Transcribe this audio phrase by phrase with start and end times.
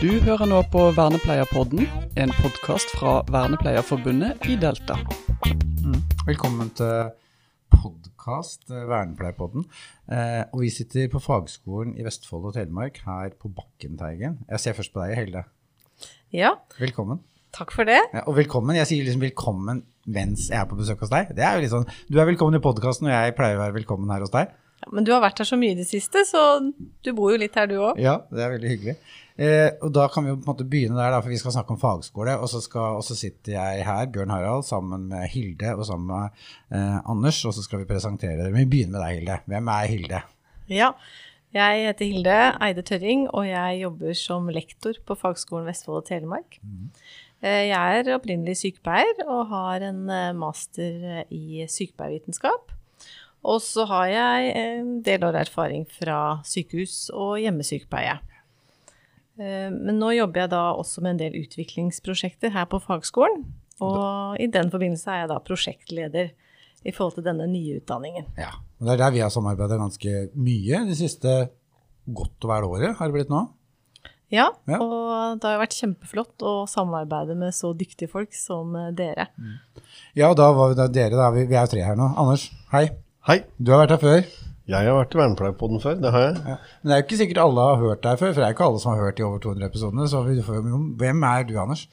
[0.00, 1.84] Du hører nå på Vernepleierpodden,
[2.16, 4.96] en podkast fra Vernepleierforbundet i Delta.
[5.84, 5.98] Mm.
[6.26, 7.10] Velkommen til
[7.74, 9.66] podkast, Vernepleierpodden.
[10.08, 14.38] Eh, og vi sitter på fagskolen i Vestfold og Telemark, her på Bakkenteigen.
[14.48, 15.44] Jeg ser først på deg, Helle.
[16.32, 17.20] Ja, Velkommen.
[17.52, 18.00] takk for det.
[18.14, 18.76] Ja, og velkommen.
[18.78, 21.34] Jeg sier liksom velkommen mens jeg er på besøk hos deg.
[21.36, 23.76] Det er jo litt sånn, Du er velkommen i podkasten, og jeg pleier å være
[23.82, 24.48] velkommen her hos deg.
[24.80, 26.40] Ja, men du har vært her så mye i det siste, så
[27.04, 27.98] du bor jo litt her du òg.
[28.00, 28.94] Ja, det er veldig hyggelig.
[29.40, 31.54] Eh, og da kan vi jo på en måte begynne der, da, for vi skal
[31.54, 32.34] snakke om fagskole.
[32.36, 36.10] Og så, skal, og så sitter jeg her, Bjørn Harald, sammen med Hilde og sammen
[36.10, 36.42] med
[36.76, 38.52] eh, Anders, og så skal vi presentere dere.
[38.52, 39.38] Vi begynner med deg, Hilde.
[39.48, 40.22] Hvem er Hilde?
[40.68, 40.92] Ja.
[41.50, 46.60] Jeg heter Hilde Eide Tørring, og jeg jobber som lektor på Fagskolen Vestfold og Telemark.
[47.42, 52.76] Eh, Jeg er opprinnelig sykepleier og har en eh, master i sykepleiervitenskap.
[53.40, 58.18] Og så har jeg en del år erfaring fra sykehus og hjemmesykepleie.
[59.40, 63.46] Eh, Men nå jobber jeg da også med en del utviklingsprosjekter her på fagskolen.
[63.80, 66.30] Og i den forbindelse er jeg da prosjektleder
[66.84, 68.26] i forhold til denne nye utdanningen.
[68.40, 71.48] Ja, og Det er der vi har samarbeidet ganske mye de siste
[72.12, 73.46] godt og vel året, har det blitt nå.
[74.30, 74.78] Ja, Ja.
[74.78, 79.26] og det har jo vært kjempeflott å samarbeide med så dyktige folk som eh, dere.
[80.14, 82.12] Ja, og da var vi da, dere, da, vi, vi er jo tre her nå.
[82.16, 82.90] Anders, hei.
[83.26, 84.49] Hei, Du har vært her før.
[84.70, 86.38] Jeg har vært i Vernepleierpodden før, det har jeg.
[86.46, 86.56] Ja.
[86.80, 88.70] Men det er jo ikke sikkert alle har hørt deg før, for det er ikke
[88.70, 90.08] alle som har hørt de over 200 episodene.
[90.12, 90.64] Så vi får,
[91.02, 91.84] hvem er du, Anders?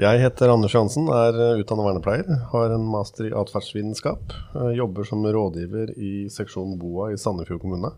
[0.00, 5.04] Jeg heter Anders Johansen, er eh, utdannet vernepleier, har en master i atferdsvitenskap, eh, jobber
[5.04, 7.90] som rådgiver i seksjon BOA i Sandefjord kommune,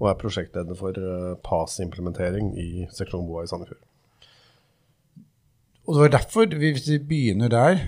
[0.00, 3.84] og er prosjektleder for eh, PAS-implementering i seksjon BOA i Sandefjord.
[5.84, 7.78] Og det var derfor, hvis vi begynner der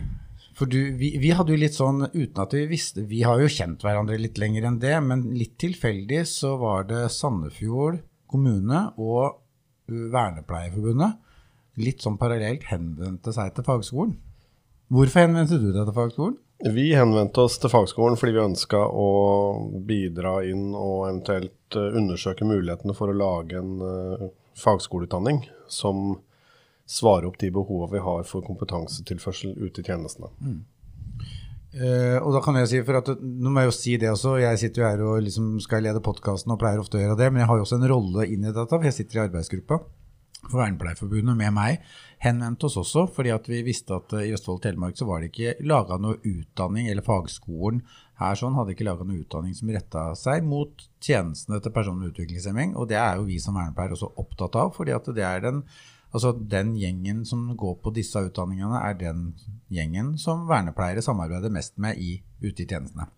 [0.57, 3.51] For du, vi, vi hadde jo litt sånn, uten at vi visste Vi har jo
[3.53, 9.37] kjent hverandre litt lenger enn det, men litt tilfeldig så var det Sandefjord kommune og
[9.37, 11.21] uh, Vernepleierforbundet
[11.81, 14.17] litt sånn parallelt henvendte seg til fagskolen.
[14.93, 16.37] Hvorfor henvendte du deg til fagskolen?
[16.73, 19.09] Vi henvendte oss til fagskolen fordi vi ønska å
[19.85, 26.17] bidra inn og eventuelt eh, undersøke mulighetene for å lage en eh, fagskoleutdanning som
[26.87, 30.31] svarer opp de behovene vi har for kompetansetilførsel ute i tjenestene.
[31.77, 34.39] Eh, og da kan jeg si, for at, nå må jeg jo si det også,
[34.41, 37.29] jeg sitter jo her og liksom skal lede podkasten og pleier ofte å gjøre det,
[37.33, 39.81] men jeg har jo også en rolle inn i dette, for jeg sitter i arbeidsgruppa
[40.47, 41.81] for Vernepleierforbundet med meg.
[42.23, 45.21] Henvendte oss også, fordi at vi visste at eh, i Østfold og Telemark så var
[45.21, 47.83] det ikke laga noe utdanning, eller fagskolen
[48.23, 52.15] her sånn hadde ikke laga noe utdanning som retta seg mot tjenestene til personer med
[52.15, 55.45] utviklingshemming, og det er jo vi som vernepleiere også opptatt av, fordi at det er
[55.45, 55.61] den
[56.17, 59.35] Altså Den gjengen som går på disse utdanningene, er den
[59.73, 63.09] gjengen som vernepleiere samarbeider mest med i, ute i tjenestene.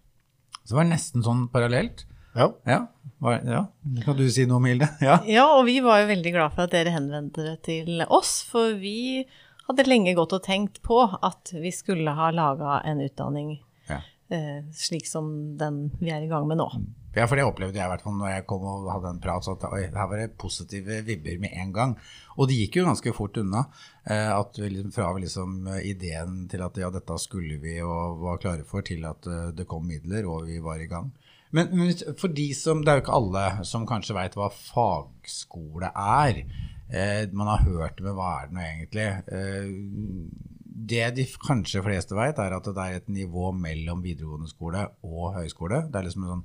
[0.64, 2.04] Så det var nesten sånn parallelt.
[2.36, 2.80] Ja, Ja,
[3.24, 3.62] var, ja.
[4.04, 4.86] Kan du si noe om Hilde?
[5.02, 5.16] Ja.
[5.26, 8.74] Ja, og vi var jo veldig glad for at dere henvendte dere til oss, for
[8.78, 9.24] vi
[9.68, 13.56] hadde lenge gått og tenkt på at vi skulle ha laga en utdanning
[13.88, 13.98] Ja.
[14.30, 16.68] eh, slik som den vi er i gang med nå.
[17.18, 19.44] Ja, for det opplevde jeg når jeg kom og hadde en prat.
[19.44, 21.94] Så at oi, her var det positive vibber med en gang.
[22.38, 23.64] Og det gikk jo ganske fort unna.
[24.06, 28.38] Eh, at liksom, fra liksom, eh, ideen til at ja, dette skulle vi og var
[28.42, 31.10] klare for, til at eh, det kom midler og vi var i gang.
[31.50, 35.90] Men, men for de som, det er jo ikke alle som kanskje veit hva fagskole
[35.90, 36.44] er.
[36.88, 39.08] Eh, man har hørt men hva er det nå egentlig?
[39.34, 40.54] Eh,
[40.88, 45.34] det de kanskje fleste veit, er at det er et nivå mellom videregående skole og
[45.36, 45.82] høyskole.
[45.88, 46.44] Det er liksom en sånn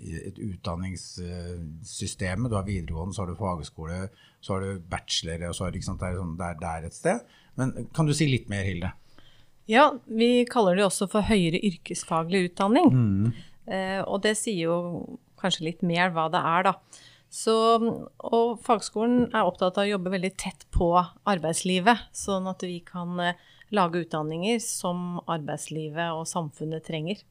[0.00, 2.48] et utdanningssystem.
[2.48, 4.08] Du har videregående, så har du fagskole,
[4.40, 6.96] så har du bachelor, og så har sant, det er, sånn, det er der et
[6.96, 7.18] sted.
[7.60, 8.90] Men kan du si litt mer, Hilde?
[9.70, 12.88] Ja, vi kaller det også for høyere yrkesfaglig utdanning.
[13.64, 14.76] Eh, og det sier jo
[15.40, 16.74] kanskje litt mer hva det er, da.
[17.34, 17.54] Så,
[18.22, 23.18] og fagskolen er opptatt av å jobbe veldig tett på arbeidslivet, sånn at vi kan
[23.22, 23.40] eh,
[23.74, 27.24] lage utdanninger som arbeidslivet og samfunnet trenger.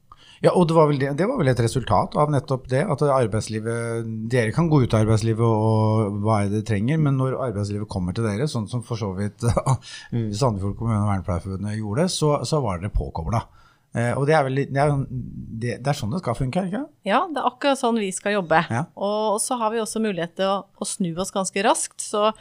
[0.44, 3.04] Ja, og det var, vel det, det var vel et resultat av nettopp det, at
[3.08, 7.38] arbeidslivet Dere kan gå ut av arbeidslivet og hva er det dere trenger, men når
[7.50, 9.46] arbeidslivet kommer til dere, sånn som for så vidt
[10.40, 13.46] Sandefjord kommune og Vernepleierforbundet gjorde, så, så var dere påkobla.
[13.94, 16.82] Eh, og det er, vel, det, er, det, det er sånn det skal funke, ikke
[17.06, 18.64] Ja, det er akkurat sånn vi skal jobbe.
[18.74, 18.88] Ja.
[18.98, 22.02] Og så har vi også mulighet til å, å snu oss ganske raskt.
[22.02, 22.32] Så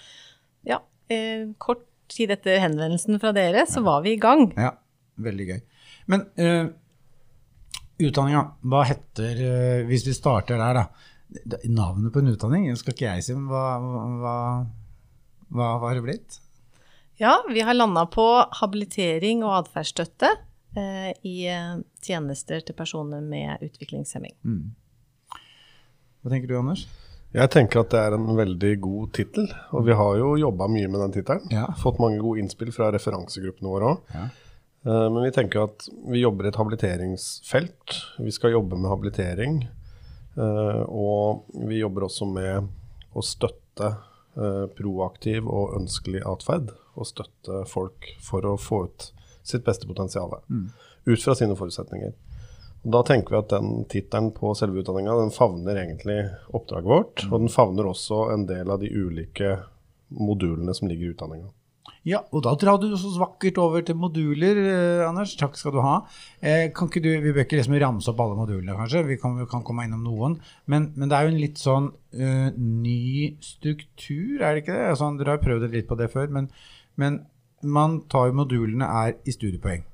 [0.69, 0.81] ja,
[1.13, 4.49] eh, kort tid etter henvendelsen fra dere, så var vi i gang.
[4.57, 4.75] Ja,
[5.23, 5.61] veldig gøy.
[6.11, 6.73] Men uh,
[8.09, 11.59] utdanninga, hva heter eh, Hvis vi starter der, da.
[11.65, 13.67] Navnet på en utdanning skal ikke jeg si, men hva,
[14.21, 14.39] hva,
[15.57, 16.41] hva har det blitt?
[17.21, 18.25] Ja, vi har landa på
[18.61, 20.29] habilitering og atferdsstøtte
[20.77, 24.37] eh, i eh, tjenester til personer med utviklingshemming.
[26.23, 26.85] Hva tenker du, Anders?
[27.33, 30.89] Jeg tenker at det er en veldig god tittel, og vi har jo jobba mye
[30.93, 31.47] med den tittelen.
[31.53, 31.71] Ja.
[31.81, 34.13] Fått mange gode innspill fra referansegruppene våre òg.
[34.13, 34.27] Ja.
[34.85, 37.95] Men vi tenker at vi jobber i et habiliteringsfelt.
[38.19, 39.61] Vi skal jobbe med habilitering.
[40.37, 42.67] eh, Og vi jobber også med
[43.15, 43.93] å støtte
[44.37, 46.73] eh, proaktiv og ønskelig atferd.
[46.97, 49.13] Og støtte folk for å få ut
[49.43, 50.35] sitt beste potensial.
[51.07, 52.13] Ut fra sine forutsetninger.
[52.83, 56.19] Og Da tenker vi at den tittelen på selve utdanninga den favner egentlig
[56.51, 57.25] oppdraget vårt.
[57.31, 59.61] Og den favner også en del av de ulike
[60.11, 61.49] modulene som ligger i utdanninga.
[62.07, 65.37] Ja, og da drar du så vakkert over til moduler, eh, Anders.
[65.39, 66.01] Takk skal du ha.
[66.41, 69.05] Eh, kan ikke du, Vi bør ikke liksom ramse opp alle modulene, kanskje.
[69.07, 70.41] Vi kan, vi kan komme innom noen.
[70.67, 74.91] Men, men det er jo en litt sånn eh, ny struktur, er det ikke det?
[74.91, 76.51] Altså, dere har prøvd litt på det før, men,
[76.99, 77.23] men
[77.63, 79.87] man tar jo modulene er i studiepoeng.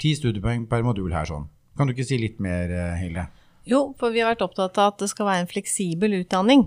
[0.00, 1.50] Ti studiepoeng per modul her sånn.
[1.76, 3.28] Kan du ikke si litt mer, eh, Hilde?
[3.68, 6.64] Jo, for vi har vært opptatt av at det skal være en fleksibel utdanning.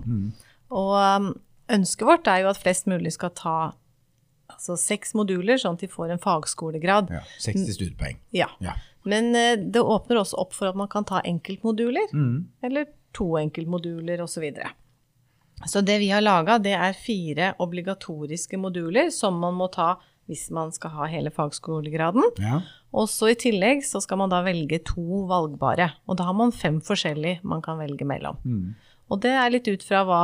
[0.70, 1.32] Og um,
[1.74, 3.56] ønsket vårt er jo at flest mulig skal ta
[4.52, 7.10] altså, seks moduler, sånn at de får en fagskolegrad.
[7.10, 8.18] Ja, 60 studiepoeng.
[8.36, 8.48] Ja.
[8.64, 8.76] Ja.
[9.04, 12.46] Men uh, det åpner også opp for at man kan ta enkeltmoduler, Mm.
[12.62, 14.34] eller to enkeltmoduler osv.
[14.34, 14.70] Så, videre.
[15.66, 19.94] så det vi har laga, det er fire obligatoriske moduler som man må ta
[20.26, 22.24] hvis man skal ha hele fagskolegraden.
[22.40, 22.62] Ja.
[22.96, 26.50] Og så i tillegg så skal man da velge to valgbare, og da har man
[26.52, 28.38] fem forskjellige man kan velge mellom.
[29.12, 30.20] Og det er litt ut fra hva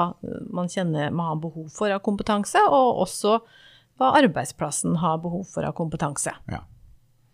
[0.48, 3.40] man kjenner man har behov for av kompetanse, og også
[4.00, 6.32] hva arbeidsplassen har behov for av kompetanse.
[6.48, 6.62] Ja.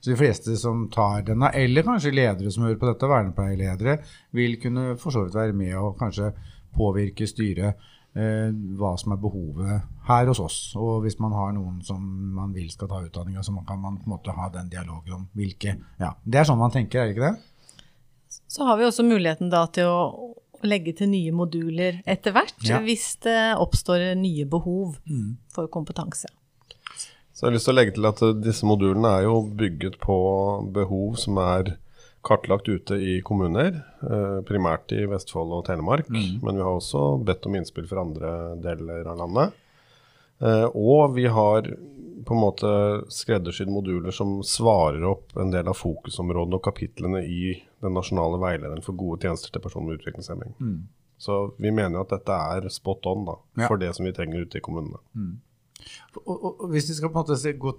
[0.01, 3.97] Så de fleste som tar denne, eller kanskje ledere som hører på dette, vernepleierledere,
[4.37, 6.33] vil kunne for så vidt være med og kanskje
[6.77, 7.79] påvirke styret
[8.15, 10.59] eh, hva som er behovet her hos oss.
[10.79, 12.03] Og hvis man har noen som
[12.37, 15.29] man vil skal ta utdanninga, så kan man på en måte ha den dialogen om
[15.39, 17.37] hvilke Ja, Det er sånn man tenker, er det ikke det?
[18.53, 20.01] Så har vi også muligheten da til å,
[20.67, 22.79] legge til nye moduler etter hvert, Ja.
[22.81, 24.97] hvis det oppstår nye behov
[25.53, 26.27] for kompetanse.
[27.37, 30.15] Så jeg har lyst til å legge til at disse modulene er jo bygget på
[30.73, 31.75] behov som er
[32.27, 36.09] kartlagt ute i kommuner, eh, primært i Vestfold og Telemark.
[36.43, 38.33] Men vi har også bedt om innspill fra andre
[38.65, 39.53] deler av landet.
[40.41, 41.63] Eh, Og vi har
[42.27, 42.71] på en måte
[43.13, 48.83] skreddersydd moduler som svarer opp en del av fokusområdene og kapitlene i den nasjonale veilederen
[48.83, 50.55] for gode tjenester til personer med utviklingshemming.
[51.19, 53.69] Så vi mener jo at dette er spot on da, Ja.
[53.69, 54.99] for det som vi trenger ute i kommunene.
[56.17, 57.73] Og, og, og hvis vi skal på en måte se, gå,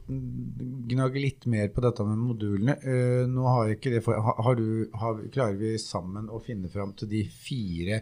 [0.92, 4.86] gnage litt mer på dette med modulene øh, Nå har ikke det for, har, du,
[4.98, 8.02] har, Klarer vi sammen å finne fram til de fire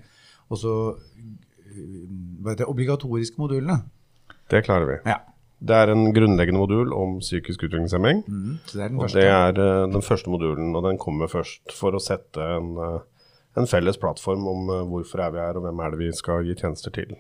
[0.54, 0.72] også,
[2.46, 3.80] heter det, obligatoriske modulene?
[4.52, 4.98] Det klarer vi.
[5.10, 5.24] Ja.
[5.66, 8.22] Det er en grunnleggende modul om psykisk utviklingshemming.
[8.28, 11.74] Mm, det er den Og det er uh, den første modulen, og den kommer først
[11.74, 13.00] for å sette en, uh,
[13.58, 16.46] en felles plattform om uh, hvorfor er vi her, og hvem er det vi skal
[16.46, 17.16] gi tjenester til.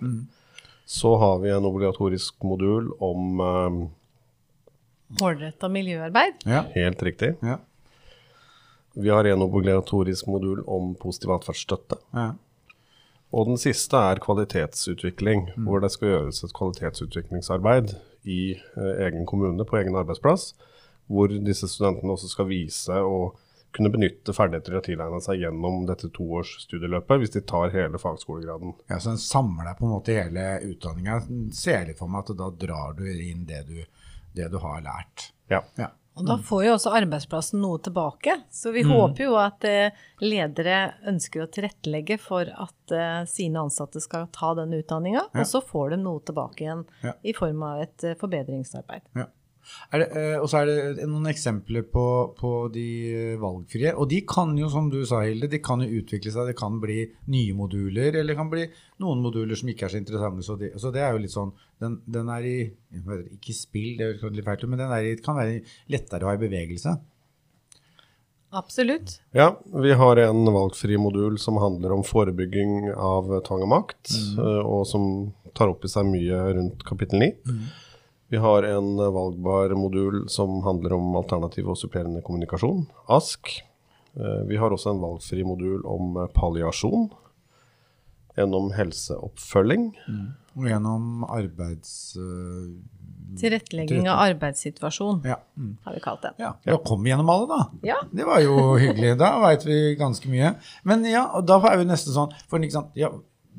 [0.86, 3.86] Så har vi en obligatorisk modul om eh,
[5.22, 6.42] Målretta miljøarbeid.
[6.46, 6.64] Ja.
[6.74, 7.36] Helt riktig.
[7.42, 7.60] Ja.
[8.94, 12.00] Vi har en obligatorisk modul om positiv atferdsstøtte.
[12.16, 12.32] Ja.
[13.36, 19.66] Og den siste er kvalitetsutvikling, hvor det skal gjøres et kvalitetsutviklingsarbeid i eh, egen kommune,
[19.66, 20.54] på egen arbeidsplass,
[21.12, 23.36] hvor disse studentene også skal vise og
[23.75, 28.00] kunne benytte ferdigheter de har tilegna seg gjennom dette toårs studieløpet, hvis de tar hele
[28.01, 28.74] fagskolegraden.
[28.89, 31.19] ja, så den samler på en måte hele utdanninga.
[31.54, 33.78] Ser litt for meg at da drar du inn det du,
[34.35, 35.30] det du har lært.
[35.52, 35.61] Ja.
[35.78, 35.92] Ja.
[36.16, 38.38] Og da får jo også arbeidsplassen noe tilbake.
[38.50, 39.92] Så vi håper jo at eh,
[40.23, 45.42] ledere ønsker å tilrettelegge for at eh, sine ansatte skal ta den utdanninga, Ja.
[45.44, 47.11] og så får de noe tilbake igjen Ja.
[47.21, 49.02] i form av et eh, forbedringsarbeid.
[49.19, 49.28] Ja.
[49.94, 52.06] Er det, eh, og så er det noen eksempler på,
[52.38, 53.94] på de eh, valgfrie.
[53.95, 56.52] Og de kan jo, som du sa, Hilde, de kan jo utvikle seg.
[56.52, 57.02] Det kan bli
[57.34, 58.68] nye moduler, eller det kan bli
[59.04, 60.45] noen moduler som ikke er så interessante.
[60.45, 62.57] Så det, så det er jo litt sånn Den, den er i
[63.36, 65.60] Ikke spill, det er jo litt fælt, men den er i, kan være
[65.92, 66.95] lettere å ha i bevegelse.
[68.56, 69.18] Absolutt.
[69.36, 69.50] Ja,
[69.84, 74.38] vi har en valgfri modul som handler om forebygging av tvang og makt, mm.
[74.64, 75.10] og som
[75.56, 77.34] tar opp i seg mye rundt kapittel 9.
[78.34, 83.52] Vi har en valgbar modul som handler om alternativ og supplerende kommunikasjon, ASK.
[84.18, 87.10] Eh, Vi har også en valgfri modul om eh, palliasjon,
[88.38, 89.94] en om helseoppfølging,
[90.56, 92.16] Og gjennom arbeids...
[92.16, 92.80] Uh,
[93.36, 95.36] Tilrettelegging av arbeidssituasjon, ja.
[95.60, 95.74] Mm.
[95.84, 96.32] har vi kalt det.
[96.40, 96.54] ja.
[96.64, 97.66] Da kom vi gjennom alle, da.
[97.84, 97.98] Ja.
[98.12, 99.18] Det var jo hyggelig.
[99.20, 100.54] Da veit vi ganske mye.
[100.88, 103.12] Men ja, og da er vi nesten sånn For, ikke sant, ja,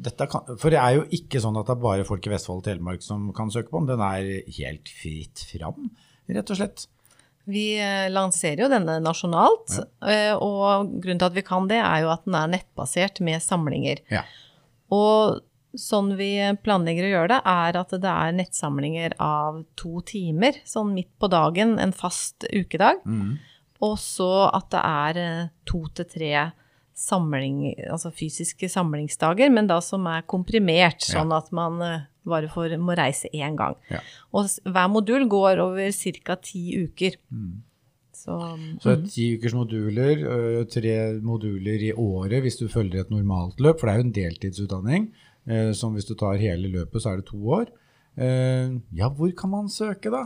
[0.05, 2.69] kan, for det er jo ikke sånn at det er bare folk i Vestfold og
[2.69, 3.95] Telemark som kan søke på den.
[3.95, 5.91] Den er helt fritt fram,
[6.29, 6.87] rett og slett.
[7.47, 10.35] Vi eh, lanserer jo denne nasjonalt, ja.
[10.35, 14.03] og grunnen til at vi kan det, er jo at den er nettbasert med samlinger.
[14.11, 14.25] Ja.
[14.93, 15.45] Og
[15.79, 16.31] sånn vi
[16.65, 21.31] planlegger å gjøre det, er at det er nettsamlinger av to timer, sånn midt på
[21.31, 23.05] dagen, en fast ukedag.
[23.85, 26.33] Og så at det er eh, to til tre
[26.97, 32.73] samling, altså fysiske samlingsdager, men da som er komprimert, sånn at man eh, bare får,
[32.81, 33.76] må reise én gang.
[33.93, 34.00] Ja.
[34.35, 36.37] Og hver modul går over ca.
[36.43, 37.19] ti uker.
[38.17, 38.33] Så,
[38.81, 43.11] Så det er ti ukers moduler, øh, tre moduler i året hvis du følger et
[43.12, 45.11] normalt løp, for det er jo en deltidsutdanning.
[45.47, 47.67] eh, Som hvis du tar hele løpet, så er det to år.
[48.17, 50.25] Eh, Ja, hvor kan man søke, da?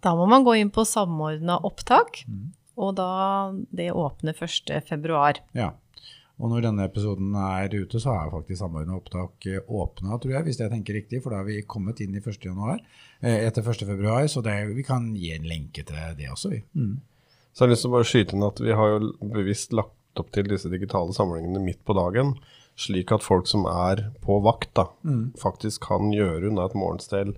[0.00, 2.22] Da må man gå inn på samordna opptak,
[2.78, 4.80] og da det åpner 1.
[4.86, 5.34] februar.
[5.52, 5.72] Ja.
[6.38, 10.60] Og når denne episoden er ute, så er faktisk Samordna opptak åpna, tror jeg, hvis
[10.60, 12.38] jeg tenker riktig, for da har vi kommet inn i 1.
[12.46, 12.78] januar,
[13.20, 13.82] eh, etter 1.
[13.88, 16.60] februar, så det, vi kan gi en lenke til det også, vi.
[17.50, 20.22] Så jeg har lyst til å bare skyte inn at vi har jo bevisst lagt
[20.22, 22.36] opp til disse digitale samlingene midt på dagen,
[22.78, 24.86] slik at folk som er på vakt, da,
[25.42, 27.34] faktisk kan gjøre unna et morgenstell,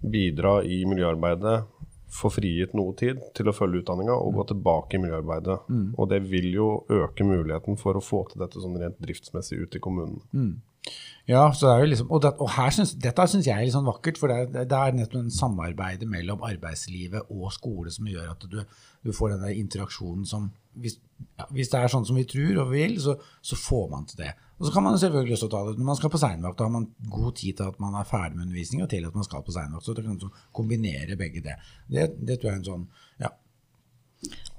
[0.00, 1.64] bidra i miljøarbeidet,
[2.10, 5.58] få frigitt noe tid til å følge utdanninga og gå tilbake i miljøarbeidet.
[5.96, 9.78] Og det vil jo øke muligheten for å få til dette sånn rent driftsmessig ute
[9.78, 10.20] i kommunen.
[11.28, 11.44] Ja,
[11.84, 14.76] liksom, og, det, og synes, dette syns jeg er litt sånn vakkert, for det det
[14.76, 18.58] er nettopp en samarbeidet mellom arbeidslivet og skole som gjør at du,
[19.04, 20.48] du får der interaksjonen som
[20.80, 20.96] hvis,
[21.38, 24.22] ja, hvis det er sånn som vi tror og vil, så, så får man til
[24.22, 24.32] det.
[24.60, 26.58] Og så kan man selvfølgelig også ta det når man skal på seinvakt.
[26.58, 29.16] Da har man god tid til at man er ferdig med undervisning og til at
[29.16, 29.86] man skal på seinvakt.
[29.86, 31.56] Så det kan man kombinere begge det.
[31.90, 32.10] det.
[32.20, 32.86] Det tror jeg er en sånn
[33.22, 33.32] ja,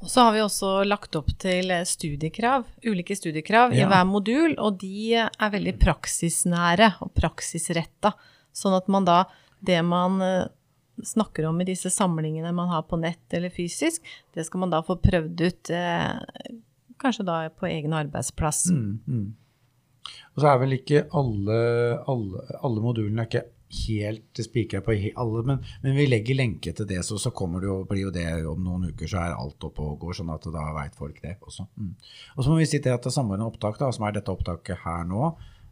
[0.01, 4.55] Og så har vi også lagt opp til eh, studiekrav, ulike studiekrav i hver modul,
[4.58, 8.15] og de er veldig praksisnære og praksisretta.
[8.51, 9.20] Sånn at man da,
[9.62, 10.50] det man eh,
[11.05, 14.01] snakker om i disse samlingene man har på nett eller fysisk,
[14.34, 16.10] det skal man da få prøvd ut eh,
[17.01, 18.65] kanskje da på egen arbeidsplass.
[20.34, 21.58] Og så er vel ikke alle,
[22.10, 26.87] alle, alle modulene er ikke helt spikra på alle, men, men vi legger lenke til
[26.89, 29.67] det, så, så kommer det jo, blir jo det om noen uker, så er alt
[29.67, 31.67] oppe og går, sånn at da veit folk det også.
[31.75, 31.93] Mm.
[32.35, 34.83] Og så må vi si til at det samordna opptak, da, som er dette opptaket
[34.85, 35.31] her nå,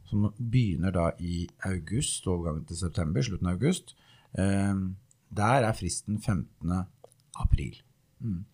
[0.09, 3.93] som begynner da i august, overgangen til september, slutten av august,
[4.39, 4.85] eh,
[5.29, 6.79] der er fristen 15.
[7.39, 7.77] april.
[8.19, 8.45] Mm.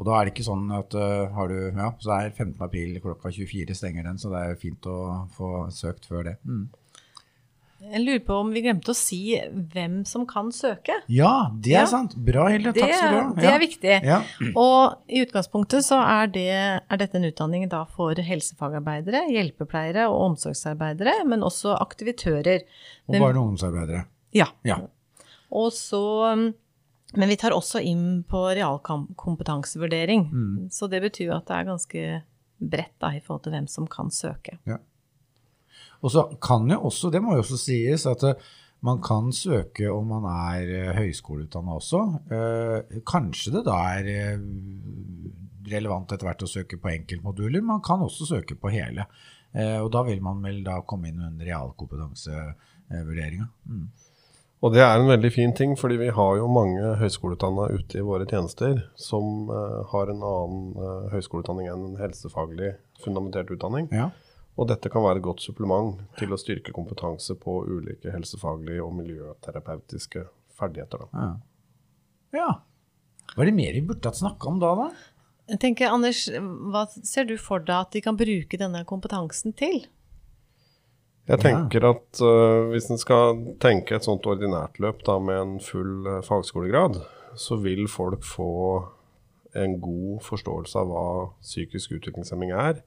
[0.00, 2.54] Og da er det ikke sånn at uh, har du, ja, så er 15.
[2.64, 6.36] april klokka 24 stenger den, så det er fint å få søkt før det.
[6.48, 6.68] Mm.
[7.80, 9.18] Jeg lurer på om vi glemte å si
[9.72, 10.98] hvem som kan søke.
[11.08, 11.86] Ja, det er Ja.
[11.86, 12.14] sant.
[12.16, 12.74] Bra, Hilde.
[12.76, 13.32] Takk skal du ha.
[13.40, 13.94] det er viktig.
[14.04, 14.18] Ja.
[14.54, 20.20] Og i utgangspunktet så er, det, er dette en utdanning da for helsefagarbeidere, hjelpepleiere og
[20.32, 22.66] omsorgsarbeidere, men også aktivitører.
[23.08, 24.04] Og barne- og ungdomsarbeidere.
[24.36, 24.46] Ja.
[24.64, 24.76] Ja.
[25.50, 26.54] Og så um,
[27.16, 30.28] Men vi tar også inn på realkompetansevurdering.
[30.32, 30.68] Mm.
[30.70, 32.04] Så det betyr at det er ganske
[32.60, 34.58] bredt da, i forhold til hvem som kan søke.
[36.00, 38.48] Og så kan jo også, det må jo også sies, at eh,
[38.86, 42.00] man kan søke om man er uh, høyskoleutdanna også.
[42.32, 44.38] Eh, kanskje det da er eh,
[45.70, 47.60] relevant etter hvert å søke på enkeltmoduler.
[47.60, 49.04] Man kan også søke på hele.
[49.52, 53.46] Eh, og da vil man vel da komme inn under realkompetansevurderinga.
[53.68, 53.88] Mm.
[54.60, 58.04] Og det er en veldig fin ting, fordi vi har jo mange høyskoleutdanna ute i
[58.04, 63.88] våre tjenester som eh, har en annen eh, høyskoleutdanning enn en helsefaglig fundamentert utdanning.
[63.94, 64.10] Ja.
[64.60, 68.92] Og dette kan være et godt supplement til å styrke kompetanse på ulike helsefaglige og
[68.98, 70.26] miljøterapeutiske
[70.58, 71.06] ferdigheter.
[71.06, 71.22] Da.
[71.22, 71.30] Ja.
[72.42, 72.50] ja.
[73.32, 74.90] Hva er det mer vi burde hatt snakka om da, da?
[75.50, 79.86] Jeg tenker, Anders, hva ser du for deg at de kan bruke denne kompetansen til?
[81.30, 85.56] Jeg tenker at uh, hvis en skal tenke et sånt ordinært løp da, med en
[85.62, 87.00] full uh, fagskolegrad,
[87.38, 88.52] så vil folk få
[89.58, 91.04] en god forståelse av hva
[91.42, 92.82] psykisk utviklingshemming er,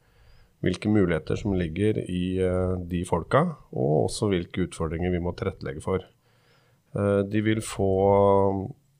[0.63, 5.83] hvilke muligheter som ligger i øh, de folka, og også hvilke utfordringer vi må tilrettelegge
[5.83, 6.05] for.
[6.95, 7.91] Eh, de vil få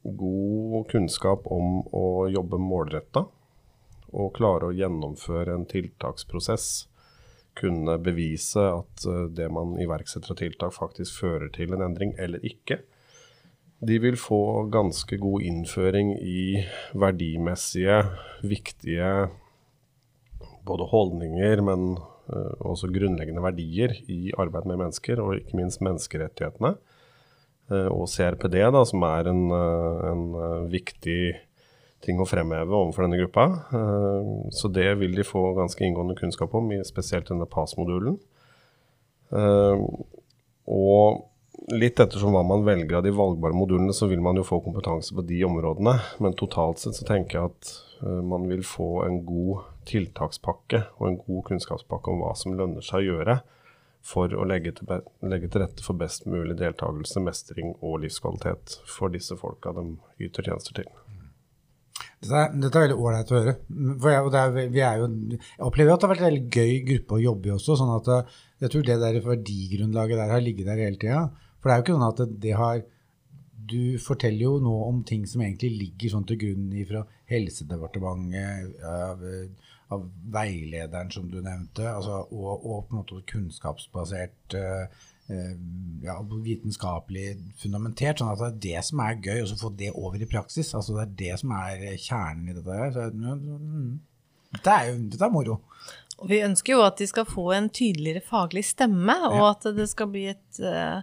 [0.04, 3.24] god kunnskap om å jobbe målretta
[4.14, 6.90] og klare å gjennomføre en tiltaksprosess
[7.58, 12.44] kunne bevise at eh, det man iverksetter av tiltak faktisk fører til en endring eller
[12.46, 12.82] ikke.
[13.84, 16.64] De vil få ganske god innføring i
[16.96, 18.04] verdimessige,
[18.48, 19.10] viktige
[20.68, 21.96] både holdninger, men
[22.32, 26.76] uh, også grunnleggende verdier i arbeid med mennesker, og ikke minst menneskerettighetene.
[27.72, 30.24] Uh, og CRPD, da, som er en, eh, en
[30.72, 31.20] viktig
[32.04, 33.46] ting å fremheve overfor denne gruppa.
[34.52, 38.18] Så det vil de få ganske inngående kunnskap om, spesielt denne PAS-modulen.
[40.68, 41.22] Og
[41.72, 45.16] litt ettersom hva man velger av de valgbare modulene, så vil man jo få kompetanse
[45.16, 45.96] på de områdene.
[46.20, 47.72] Men totalt sett så tenker jeg at
[48.04, 53.04] man vil få en god tiltakspakke og en god kunnskapspakke om hva som lønner seg
[53.04, 53.38] å gjøre
[54.04, 54.90] for å legge til,
[55.24, 59.86] legge til, rette for best mulig deltakelse, mestring og livskvalitet for disse folka de
[60.26, 60.90] yter tjenester til.
[62.24, 63.54] Dette er, dette er veldig ålreit å høre.
[64.00, 67.18] For jeg, er, er jo, jeg opplever at det har vært en veldig gøy gruppe
[67.18, 67.78] å jobbe i også.
[67.80, 68.12] sånn at
[68.64, 71.24] Jeg tror det der verdigrunnlaget der har ligget der hele tida.
[71.60, 72.84] For det er jo ikke sånn at det har
[73.70, 79.24] Du forteller jo nå om ting som egentlig ligger sånn til grunn fra Helsedepartementet, av,
[79.94, 85.04] av, veilederen som du nevnte, altså, og, og, på en måte kunnskapsbasert uh,
[86.04, 88.20] ja, vitenskapelig fundamentert.
[88.20, 90.74] sånn at det er det som er gøy, å få det over i praksis.
[90.76, 92.80] altså Det er det som er kjernen i dette.
[92.82, 92.92] her.
[92.92, 93.94] Så, mm,
[94.58, 95.62] dette er jo dette er moro.
[96.20, 99.90] Og vi ønsker jo at de skal få en tydeligere faglig stemme, og at det
[99.92, 101.02] skal bli et uh,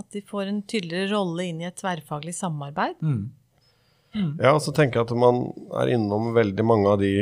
[0.00, 2.98] at de får en tydeligere rolle inn i et tverrfaglig samarbeid.
[3.02, 3.28] Mm.
[4.14, 4.32] Mm.
[4.42, 5.44] Ja, og så tenker jeg at man
[5.78, 7.14] er innom veldig mange av de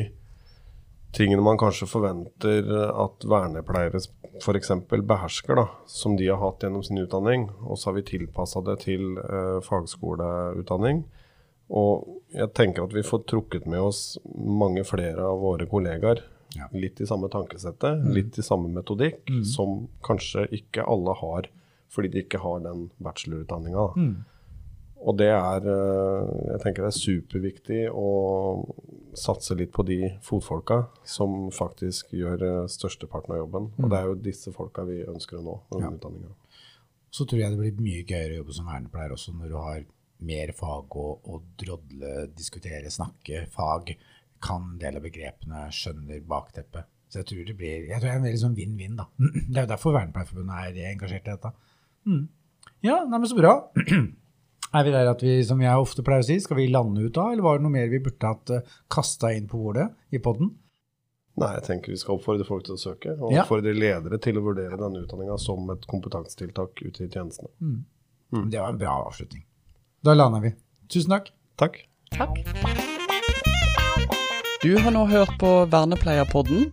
[1.16, 4.00] tingene man kanskje forventer at vernepleiere
[4.38, 4.70] f.eks.
[4.88, 7.48] behersker, da, som de har hatt gjennom sin utdanning.
[7.64, 11.04] Og så har vi tilpassa det til eh, fagskoleutdanning.
[11.68, 16.22] Og jeg tenker at vi får trukket med oss mange flere av våre kollegaer.
[16.56, 16.70] Ja.
[16.72, 18.12] Litt i samme tankesettet, mm.
[18.16, 19.42] litt i samme metodikk, mm.
[19.44, 21.50] som kanskje ikke alle har
[21.92, 23.86] fordi de ikke har den bachelorutdanninga.
[23.96, 24.16] Mm.
[24.98, 28.08] Og det er eh, Jeg tenker det er superviktig å
[29.18, 33.70] satse litt på de fotfolka som faktisk gjør eh, størsteparten av jobben.
[33.76, 33.84] Mm.
[33.84, 35.92] Og det er jo disse folka vi ønsker å nå med ja.
[35.94, 36.34] utdanninga.
[37.14, 39.86] Så tror jeg det blir mye gøyere å jobbe som vernepleier også når du har
[40.28, 43.94] mer fag å, å drodle, diskutere, snakke fag.
[44.42, 46.90] Kan en del av begrepene, skjønner bakteppet.
[47.08, 48.98] Så jeg tror det blir jeg tror det er en veldig sånn vinn-vinn.
[48.98, 49.06] da.
[49.48, 51.54] Det er jo derfor Vernepleierforbundet er engasjert i dette.
[52.08, 52.24] Mm.
[52.86, 53.58] Ja, nei, men så bra.
[54.76, 57.14] Er vi der at vi, som jeg ofte pleier å si, skal vi lande ut
[57.16, 60.20] da, eller var det noe mer vi burde hatt eh, kasta inn på bordet i
[60.20, 60.50] poden?
[61.38, 63.46] Nei, jeg tenker vi skal oppfordre folk til å søke, og ja.
[63.46, 67.48] oppfordre ledere til å vurdere denne utdanninga som et kompetansetiltak ute i tjenestene.
[67.62, 67.78] Mm.
[68.34, 68.50] Mm.
[68.52, 69.46] Det var en bra avslutning.
[70.04, 70.52] Da lander vi.
[70.92, 71.32] Tusen takk.
[71.60, 71.80] Takk.
[72.12, 72.42] Takk.
[74.60, 76.72] Du har nå hørt på Vernepleierpodden